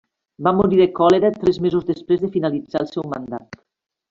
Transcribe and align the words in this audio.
Va 0.45 0.53
morir 0.59 0.79
de 0.79 0.87
còlera 0.99 1.31
tres 1.43 1.59
mesos 1.67 1.85
després 1.93 2.25
de 2.25 2.31
finalitzar 2.37 2.83
el 2.87 2.91
seu 2.97 3.07
mandat. 3.17 3.63